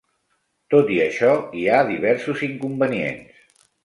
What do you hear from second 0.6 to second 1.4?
Tot i això,